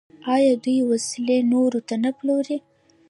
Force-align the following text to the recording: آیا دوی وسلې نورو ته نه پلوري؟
آیا 0.33 0.53
دوی 0.63 0.79
وسلې 0.89 1.37
نورو 1.51 1.79
ته 1.87 1.95
نه 2.03 2.11
پلوري؟ 2.17 2.57